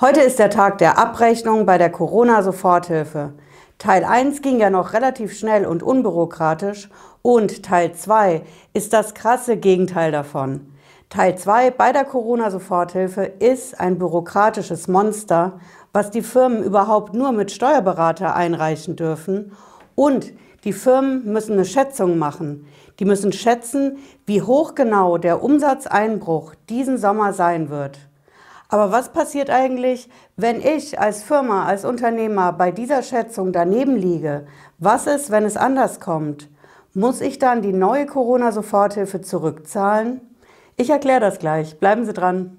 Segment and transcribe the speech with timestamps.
[0.00, 3.32] Heute ist der Tag der Abrechnung bei der Corona-Soforthilfe.
[3.78, 6.88] Teil 1 ging ja noch relativ schnell und unbürokratisch
[7.22, 10.72] und Teil 2 ist das krasse Gegenteil davon.
[11.10, 15.60] Teil 2 bei der Corona-Soforthilfe ist ein bürokratisches Monster,
[15.92, 19.52] was die Firmen überhaupt nur mit Steuerberater einreichen dürfen.
[19.94, 20.32] Und
[20.64, 22.66] die Firmen müssen eine Schätzung machen.
[22.98, 28.00] Die müssen schätzen, wie hoch genau der Umsatzeinbruch diesen Sommer sein wird.
[28.68, 34.46] Aber was passiert eigentlich, wenn ich als Firma, als Unternehmer bei dieser Schätzung daneben liege?
[34.78, 36.48] Was ist, wenn es anders kommt?
[36.94, 40.20] Muss ich dann die neue Corona-Soforthilfe zurückzahlen?
[40.76, 41.78] Ich erkläre das gleich.
[41.78, 42.58] Bleiben Sie dran.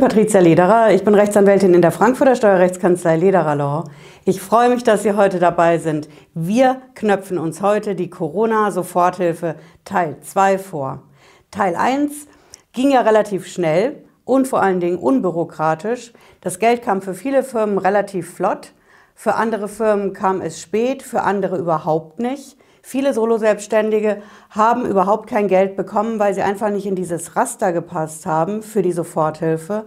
[0.00, 0.92] Bin Patricia Lederer.
[0.94, 3.84] Ich bin Rechtsanwältin in der Frankfurter Steuerrechtskanzlei Lederer Law.
[4.24, 6.08] Ich freue mich, dass Sie heute dabei sind.
[6.32, 11.02] Wir knöpfen uns heute die Corona-Soforthilfe Teil 2 vor.
[11.50, 12.28] Teil 1
[12.72, 16.14] ging ja relativ schnell und vor allen Dingen unbürokratisch.
[16.40, 18.72] Das Geld kam für viele Firmen relativ flott.
[19.14, 22.56] Für andere Firmen kam es spät, für andere überhaupt nicht.
[22.82, 28.26] Viele Solo-Selbstständige haben überhaupt kein Geld bekommen, weil sie einfach nicht in dieses Raster gepasst
[28.26, 29.84] haben für die Soforthilfe.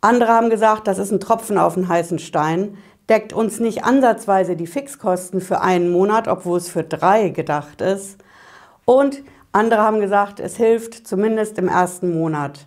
[0.00, 2.76] Andere haben gesagt, das ist ein Tropfen auf den heißen Stein
[3.10, 8.18] deckt uns nicht ansatzweise die Fixkosten für einen Monat, obwohl es für drei gedacht ist.
[8.84, 12.66] Und andere haben gesagt, es hilft zumindest im ersten Monat.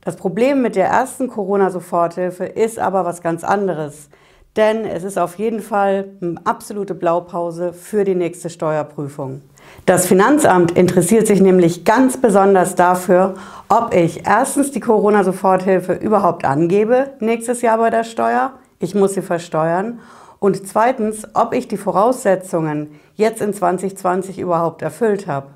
[0.00, 4.08] Das Problem mit der ersten Corona-Soforthilfe ist aber was ganz anderes.
[4.56, 9.42] Denn es ist auf jeden Fall eine absolute Blaupause für die nächste Steuerprüfung.
[9.86, 13.34] Das Finanzamt interessiert sich nämlich ganz besonders dafür,
[13.68, 18.52] ob ich erstens die Corona-Soforthilfe überhaupt angebe nächstes Jahr bei der Steuer
[18.84, 20.00] ich muss sie versteuern.
[20.38, 25.48] Und zweitens, ob ich die Voraussetzungen jetzt in 2020 überhaupt erfüllt habe.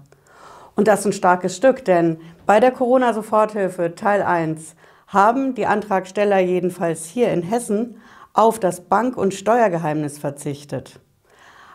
[0.75, 4.77] Und das ist ein starkes Stück, denn bei der Corona-Soforthilfe Teil 1
[5.09, 8.01] haben die Antragsteller jedenfalls hier in Hessen
[8.39, 11.01] auf das Bank- und Steuergeheimnis verzichtet.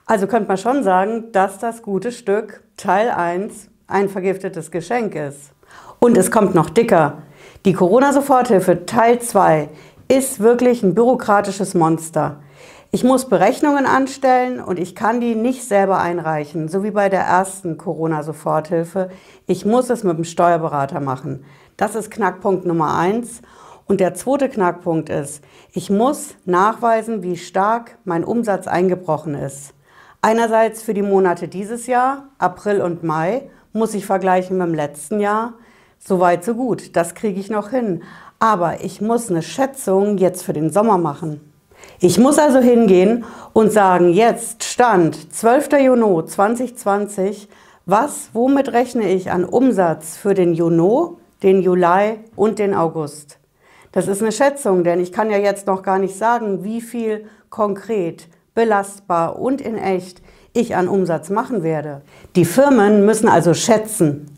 [0.06, 5.51] Also könnte man schon sagen, dass das gute Stück Teil 1 ein vergiftetes Geschenk ist.
[6.00, 7.18] Und es kommt noch dicker.
[7.66, 9.68] Die Corona-Soforthilfe Teil 2
[10.07, 12.40] ist wirklich ein bürokratisches Monster.
[12.91, 17.24] Ich muss Berechnungen anstellen und ich kann die nicht selber einreichen, so wie bei der
[17.24, 19.09] ersten Corona-Soforthilfe.
[19.47, 21.44] Ich muss es mit dem Steuerberater machen.
[21.75, 23.41] Das ist Knackpunkt Nummer eins.
[23.86, 29.74] Und der zweite Knackpunkt ist, ich muss nachweisen, wie stark mein Umsatz eingebrochen ist.
[30.22, 35.20] Einerseits für die Monate dieses Jahr, April und Mai, muss ich vergleichen mit dem letzten
[35.20, 35.56] Jahr.
[36.00, 36.96] Soweit, so gut.
[36.96, 38.04] Das kriege ich noch hin
[38.44, 41.40] aber ich muss eine Schätzung jetzt für den Sommer machen.
[42.02, 43.24] Ich muss also hingehen
[43.54, 45.70] und sagen, jetzt Stand 12.
[45.82, 47.48] Juni 2020,
[47.86, 53.40] was, womit rechne ich an Umsatz für den Juni, den Juli und den August?
[53.94, 57.26] Das ist eine Schätzung, denn ich kann ja jetzt noch gar nicht sagen, wie viel
[57.52, 62.02] konkret, belastbar und in echt ich an Umsatz machen werde.
[62.36, 64.30] Die Firmen müssen also schätzen,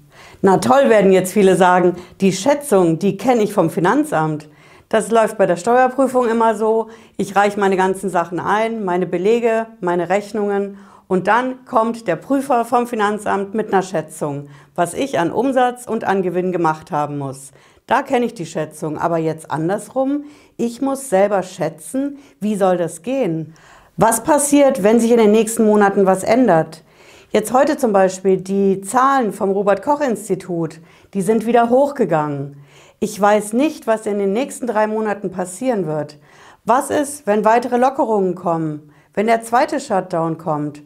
[0.41, 4.49] na toll, werden jetzt viele sagen, die Schätzung, die kenne ich vom Finanzamt.
[4.89, 6.89] Das läuft bei der Steuerprüfung immer so.
[7.15, 10.77] Ich reiche meine ganzen Sachen ein, meine Belege, meine Rechnungen
[11.07, 16.03] und dann kommt der Prüfer vom Finanzamt mit einer Schätzung, was ich an Umsatz und
[16.03, 17.51] an Gewinn gemacht haben muss.
[17.87, 20.23] Da kenne ich die Schätzung, aber jetzt andersrum.
[20.57, 23.53] Ich muss selber schätzen, wie soll das gehen?
[23.95, 26.83] Was passiert, wenn sich in den nächsten Monaten was ändert?
[27.29, 30.79] Jetzt heute zum Beispiel die Zahlen vom Robert Koch Institut,
[31.13, 32.57] die sind wieder hochgegangen.
[32.99, 36.17] Ich weiß nicht, was in den nächsten drei Monaten passieren wird.
[36.63, 38.91] Was ist, wenn weitere Lockerungen kommen?
[39.13, 40.81] Wenn der zweite Shutdown kommt?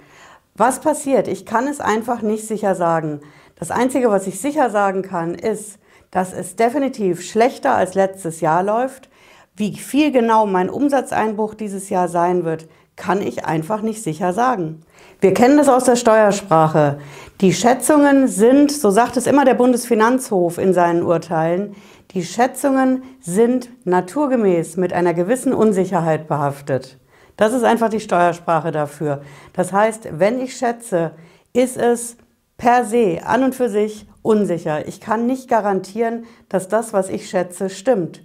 [0.56, 1.30] Was passiert?
[1.30, 3.22] Ich kann es einfach nicht sicher sagen.
[3.56, 5.78] Das Einzige, was ich sicher sagen kann, ist,
[6.12, 9.09] dass es definitiv schlechter als letztes Jahr läuft.
[9.56, 14.81] Wie viel genau mein Umsatzeinbruch dieses Jahr sein wird, kann ich einfach nicht sicher sagen.
[15.22, 17.00] Wir kennen das aus der Steuersprache.
[17.42, 21.75] Die Schätzungen sind, so sagt es immer der Bundesfinanzhof in seinen Urteilen,
[22.12, 26.98] die Schätzungen sind naturgemäß mit einer gewissen Unsicherheit behaftet.
[27.38, 29.22] Das ist einfach die Steuersprache dafür.
[29.54, 31.12] Das heißt, wenn ich schätze,
[31.54, 32.18] ist es
[32.57, 34.88] per se an und für sich unsicher.
[34.88, 38.24] Ich kann nicht garantieren, dass das, was ich schätze, stimmt.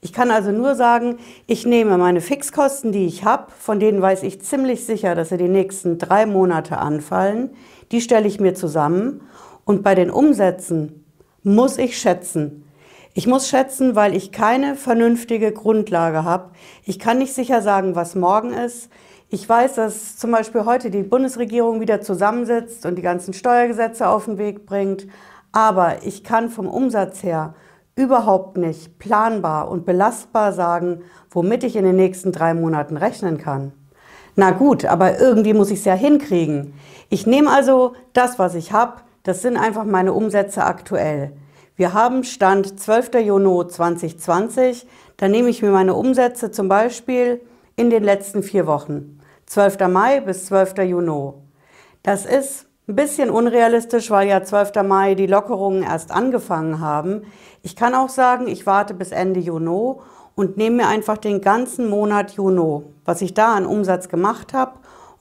[0.00, 4.22] Ich kann also nur sagen, ich nehme meine Fixkosten, die ich habe, von denen weiß
[4.22, 7.50] ich ziemlich sicher, dass sie die nächsten drei Monate anfallen,
[7.90, 9.22] die stelle ich mir zusammen
[9.64, 11.06] und bei den Umsätzen
[11.42, 12.64] muss ich schätzen.
[13.14, 16.50] Ich muss schätzen, weil ich keine vernünftige Grundlage habe.
[16.84, 18.90] Ich kann nicht sicher sagen, was morgen ist.
[19.30, 24.26] Ich weiß, dass zum Beispiel heute die Bundesregierung wieder zusammensitzt und die ganzen Steuergesetze auf
[24.26, 25.06] den Weg bringt.
[25.54, 27.54] Aber ich kann vom Umsatz her
[27.94, 33.70] überhaupt nicht planbar und belastbar sagen, womit ich in den nächsten drei Monaten rechnen kann.
[34.34, 36.74] Na gut, aber irgendwie muss ich es ja hinkriegen.
[37.08, 41.36] Ich nehme also das, was ich habe, das sind einfach meine Umsätze aktuell.
[41.76, 43.14] Wir haben Stand 12.
[43.24, 47.40] Juni 2020, da nehme ich mir meine Umsätze zum Beispiel
[47.76, 49.86] in den letzten vier Wochen, 12.
[49.86, 50.78] Mai bis 12.
[50.78, 51.32] Juni.
[52.02, 54.82] Das ist ein bisschen unrealistisch, weil ja 12.
[54.86, 57.22] Mai die Lockerungen erst angefangen haben.
[57.62, 59.94] Ich kann auch sagen, ich warte bis Ende Juni
[60.34, 64.72] und nehme mir einfach den ganzen Monat Juni, was ich da an Umsatz gemacht habe.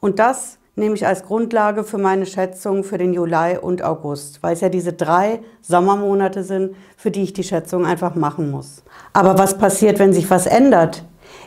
[0.01, 4.53] Und das nehme ich als Grundlage für meine Schätzung für den Juli und August, weil
[4.53, 8.83] es ja diese drei Sommermonate sind, für die ich die Schätzung einfach machen muss.
[9.13, 11.05] Aber was passiert, wenn sich was ändert?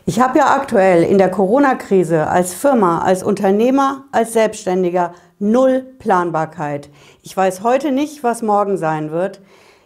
[0.08, 6.90] Ich habe ja aktuell in der Corona-Krise als Firma, als Unternehmer, als Selbstständiger null Planbarkeit.
[7.24, 9.40] Ich weiß heute nicht, was morgen sein wird.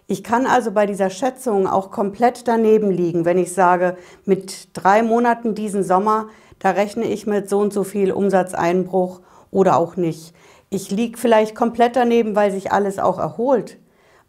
[0.08, 3.96] Ich kann also bei dieser Schätzung auch komplett daneben liegen, wenn ich sage,
[4.26, 6.28] mit drei Monaten diesen Sommer,
[6.58, 10.34] da rechne ich mit so und so viel Umsatzeinbruch oder auch nicht.
[10.68, 13.78] Ich liege vielleicht komplett daneben, weil sich alles auch erholt.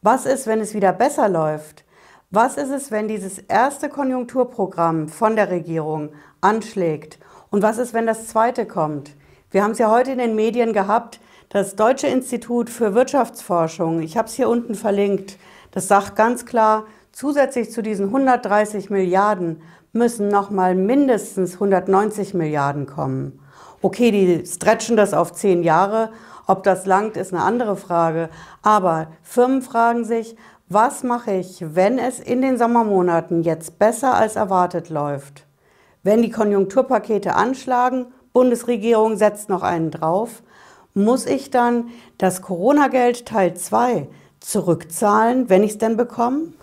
[0.02, 1.84] Was ist, wenn es wieder besser läuft?
[2.34, 7.20] Was ist es, wenn dieses erste Konjunkturprogramm von der Regierung anschlägt?
[7.50, 9.18] Und was ist, wenn das zweite kommt?
[9.50, 11.20] Wir haben es ja heute in den Medien gehabt,
[11.50, 15.38] das Deutsche Institut für Wirtschaftsforschung, ich habe es hier unten verlinkt,
[15.72, 19.62] das sagt ganz klar, zusätzlich zu diesen 130 Milliarden
[19.92, 23.42] müssen nochmal mindestens 190 Milliarden kommen.
[23.82, 26.12] Okay, die stretchen das auf zehn Jahre.
[26.48, 28.30] Ob das langt, ist eine andere Frage.
[28.62, 30.38] Aber Firmen fragen sich,
[30.74, 35.46] was mache ich, wenn es in den Sommermonaten jetzt besser als erwartet läuft?
[36.04, 40.42] Wenn die Konjunkturpakete anschlagen Bundesregierung setzt noch einen drauf,
[40.94, 44.08] muss ich dann das Corona-Geld Teil 2
[44.40, 46.54] zurückzahlen, wenn ich es denn bekomme?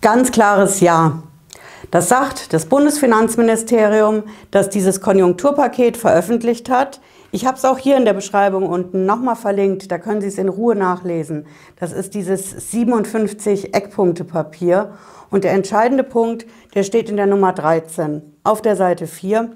[0.00, 1.22] Ganz klares Ja.
[1.90, 7.00] Das sagt das Bundesfinanzministerium, das dieses Konjunkturpaket veröffentlicht hat.
[7.30, 10.38] Ich habe es auch hier in der Beschreibung unten nochmal verlinkt, da können Sie es
[10.38, 11.46] in Ruhe nachlesen.
[11.76, 14.92] Das ist dieses 57 Eckpunkte Papier.
[15.30, 19.50] Und der entscheidende Punkt, der steht in der Nummer 13 auf der Seite 4.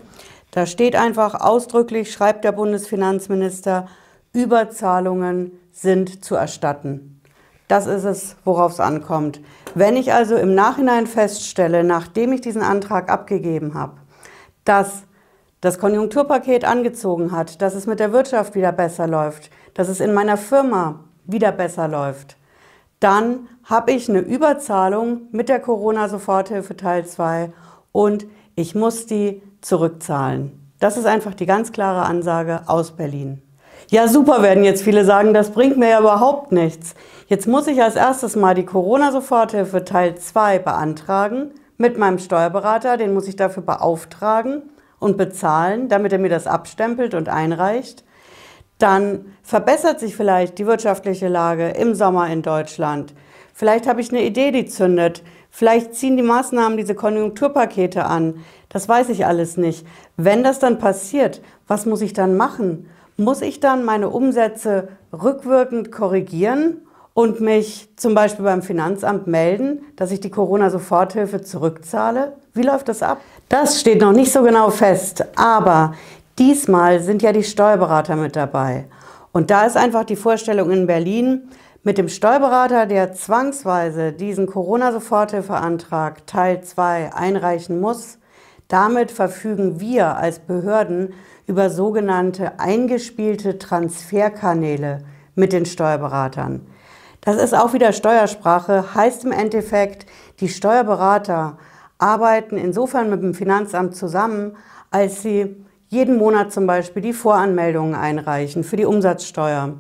[0.50, 3.86] Da steht einfach ausdrücklich, schreibt der Bundesfinanzminister,
[4.34, 7.22] Überzahlungen sind zu erstatten.
[7.68, 9.40] Das ist es, worauf es ankommt.
[9.74, 13.94] Wenn ich also im Nachhinein feststelle, nachdem ich diesen Antrag abgegeben habe,
[14.66, 15.04] dass
[15.62, 20.12] das Konjunkturpaket angezogen hat, dass es mit der Wirtschaft wieder besser läuft, dass es in
[20.12, 22.36] meiner Firma wieder besser läuft,
[23.00, 27.52] dann habe ich eine Überzahlung mit der Corona-Soforthilfe Teil 2
[27.92, 28.26] und
[28.56, 30.72] ich muss die zurückzahlen.
[30.80, 33.40] Das ist einfach die ganz klare Ansage aus Berlin.
[33.88, 36.94] Ja, super, werden jetzt viele sagen, das bringt mir ja überhaupt nichts.
[37.28, 42.96] Jetzt muss ich als erstes mal die Corona-Soforthilfe Teil 2 beantragen mit meinem Steuerberater.
[42.96, 44.62] Den muss ich dafür beauftragen
[45.02, 48.04] und bezahlen, damit er mir das abstempelt und einreicht.
[48.78, 53.12] Dann verbessert sich vielleicht die wirtschaftliche Lage im Sommer in Deutschland.
[53.52, 55.22] Vielleicht habe ich eine Idee, die zündet.
[55.50, 58.44] Vielleicht ziehen die Maßnahmen diese Konjunkturpakete an.
[58.68, 59.84] Das weiß ich alles nicht.
[60.16, 62.88] Wenn das dann passiert, was muss ich dann machen?
[63.16, 66.76] Muss ich dann meine Umsätze rückwirkend korrigieren
[67.14, 72.34] und mich zum Beispiel beim Finanzamt melden, dass ich die Corona-Soforthilfe zurückzahle?
[72.54, 73.20] Wie läuft das ab?
[73.48, 75.94] Das steht noch nicht so genau fest, aber
[76.38, 78.86] diesmal sind ja die Steuerberater mit dabei.
[79.32, 81.48] Und da ist einfach die Vorstellung in Berlin,
[81.84, 88.18] mit dem Steuerberater, der zwangsweise diesen Corona-Soforthilfeantrag Teil 2 einreichen muss,
[88.68, 91.12] damit verfügen wir als Behörden
[91.46, 94.98] über sogenannte eingespielte Transferkanäle
[95.34, 96.66] mit den Steuerberatern.
[97.24, 100.06] Das ist auch wieder Steuersprache, heißt im Endeffekt,
[100.40, 101.56] die Steuerberater
[101.96, 104.56] arbeiten insofern mit dem Finanzamt zusammen,
[104.90, 109.74] als sie jeden Monat zum Beispiel die Voranmeldungen einreichen für die Umsatzsteuer.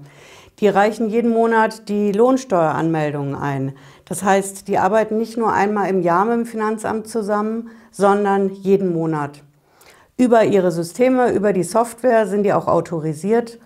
[0.60, 3.72] Die reichen jeden Monat die Lohnsteueranmeldungen ein.
[4.04, 8.92] Das heißt, die arbeiten nicht nur einmal im Jahr mit dem Finanzamt zusammen, sondern jeden
[8.92, 9.42] Monat.
[10.16, 13.58] Über ihre Systeme, über die Software sind die auch autorisiert.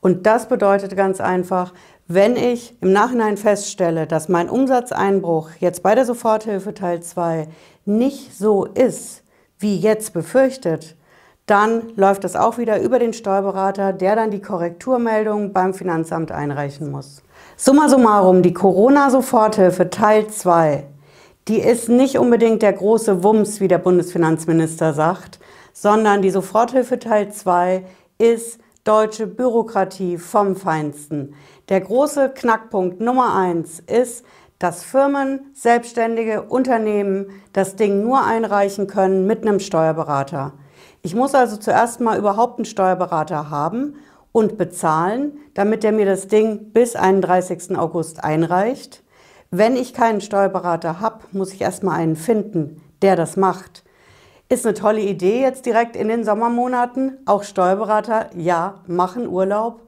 [0.00, 1.74] Und das bedeutet ganz einfach,
[2.08, 7.46] wenn ich im Nachhinein feststelle, dass mein Umsatzeinbruch jetzt bei der Soforthilfe Teil 2
[7.84, 9.22] nicht so ist,
[9.58, 10.96] wie jetzt befürchtet,
[11.44, 16.90] dann läuft das auch wieder über den Steuerberater, der dann die Korrekturmeldung beim Finanzamt einreichen
[16.90, 17.22] muss.
[17.56, 20.84] Summa summarum, die Corona-Soforthilfe Teil 2,
[21.46, 25.40] die ist nicht unbedingt der große Wumms, wie der Bundesfinanzminister sagt,
[25.74, 27.84] sondern die Soforthilfe Teil 2
[28.18, 31.34] ist deutsche Bürokratie vom Feinsten.
[31.68, 34.24] Der große Knackpunkt Nummer 1 ist,
[34.58, 40.54] dass Firmen, Selbstständige, Unternehmen das Ding nur einreichen können mit einem Steuerberater.
[41.02, 43.96] Ich muss also zuerst mal überhaupt einen Steuerberater haben
[44.32, 47.76] und bezahlen, damit er mir das Ding bis 31.
[47.76, 49.02] August einreicht.
[49.50, 53.84] Wenn ich keinen Steuerberater habe, muss ich erst mal einen finden, der das macht.
[54.48, 57.18] Ist eine tolle Idee jetzt direkt in den Sommermonaten.
[57.26, 59.87] Auch Steuerberater, ja, machen Urlaub.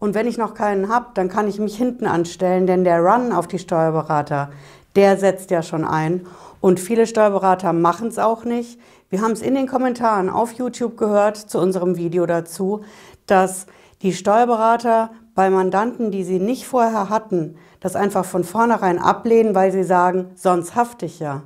[0.00, 3.32] Und wenn ich noch keinen habe, dann kann ich mich hinten anstellen, denn der Run
[3.32, 4.50] auf die Steuerberater,
[4.96, 6.26] der setzt ja schon ein.
[6.60, 8.80] Und viele Steuerberater machen es auch nicht.
[9.10, 12.80] Wir haben es in den Kommentaren auf YouTube gehört zu unserem Video dazu,
[13.26, 13.66] dass
[14.00, 19.70] die Steuerberater bei Mandanten, die sie nicht vorher hatten, das einfach von vornherein ablehnen, weil
[19.70, 21.42] sie sagen, sonst hafte ich ja.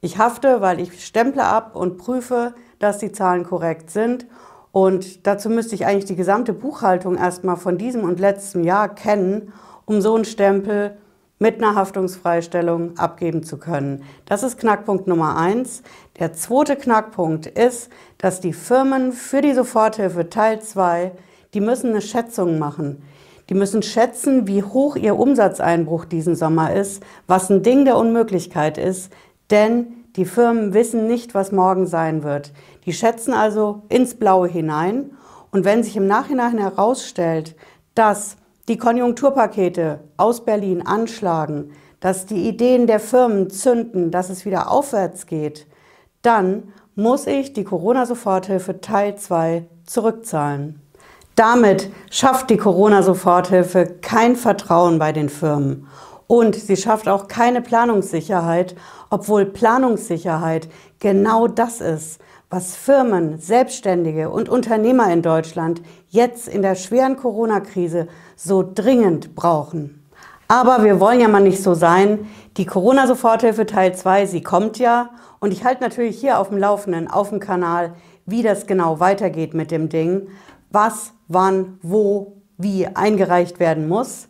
[0.00, 4.26] Ich hafte, weil ich stemple ab und prüfe, dass die Zahlen korrekt sind
[4.76, 9.54] und dazu müsste ich eigentlich die gesamte Buchhaltung erstmal von diesem und letztem Jahr kennen,
[9.86, 10.98] um so einen Stempel
[11.38, 14.02] mit einer Haftungsfreistellung abgeben zu können.
[14.26, 15.82] Das ist Knackpunkt Nummer eins.
[16.18, 21.12] Der zweite Knackpunkt ist, dass die Firmen für die Soforthilfe Teil 2,
[21.54, 23.02] die müssen eine Schätzung machen.
[23.48, 28.76] Die müssen schätzen, wie hoch ihr Umsatzeinbruch diesen Sommer ist, was ein Ding der Unmöglichkeit
[28.76, 29.10] ist,
[29.50, 32.52] denn die Firmen wissen nicht, was morgen sein wird.
[32.86, 35.10] Die schätzen also ins Blaue hinein.
[35.50, 37.56] Und wenn sich im Nachhinein herausstellt,
[37.94, 38.36] dass
[38.68, 45.26] die Konjunkturpakete aus Berlin anschlagen, dass die Ideen der Firmen zünden, dass es wieder aufwärts
[45.26, 45.66] geht,
[46.22, 50.80] dann muss ich die Corona-Soforthilfe Teil 2 zurückzahlen.
[51.36, 55.86] Damit schafft die Corona-Soforthilfe kein Vertrauen bei den Firmen.
[56.26, 58.74] Und sie schafft auch keine Planungssicherheit,
[59.10, 60.68] obwohl Planungssicherheit
[60.98, 68.08] genau das ist, was Firmen, Selbstständige und Unternehmer in Deutschland jetzt in der schweren Corona-Krise
[68.36, 70.02] so dringend brauchen.
[70.48, 72.26] Aber wir wollen ja mal nicht so sein.
[72.56, 75.10] Die Corona-Soforthilfe Teil 2, sie kommt ja.
[75.40, 77.94] Und ich halte natürlich hier auf dem Laufenden, auf dem Kanal,
[78.26, 80.28] wie das genau weitergeht mit dem Ding,
[80.70, 84.28] was, wann, wo, wie eingereicht werden muss.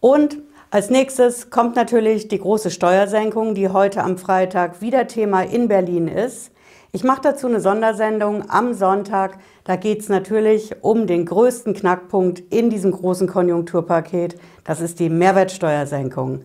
[0.00, 0.38] Und
[0.76, 6.06] als nächstes kommt natürlich die große Steuersenkung, die heute am Freitag wieder Thema in Berlin
[6.06, 6.52] ist.
[6.92, 9.38] Ich mache dazu eine Sondersendung am Sonntag.
[9.64, 14.38] Da geht es natürlich um den größten Knackpunkt in diesem großen Konjunkturpaket.
[14.64, 16.42] Das ist die Mehrwertsteuersenkung.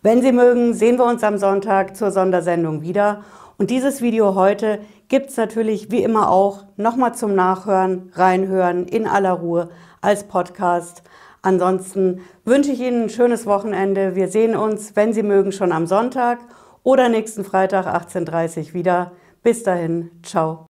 [0.00, 3.24] Wenn Sie mögen, sehen wir uns am Sonntag zur Sondersendung wieder.
[3.58, 9.08] Und dieses Video heute gibt es natürlich wie immer auch nochmal zum Nachhören, reinhören in
[9.08, 9.70] aller Ruhe
[10.00, 11.02] als Podcast.
[11.42, 14.14] Ansonsten wünsche ich Ihnen ein schönes Wochenende.
[14.14, 16.38] Wir sehen uns, wenn Sie mögen, schon am Sonntag
[16.84, 19.12] oder nächsten Freitag 18.30 Uhr wieder.
[19.42, 20.71] Bis dahin, ciao.